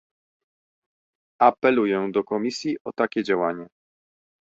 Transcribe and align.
Apeluję 1.41 2.07
do 2.11 2.23
Komisji 2.23 2.77
o 2.85 2.91
takie 2.93 3.23
działanie 3.23 3.67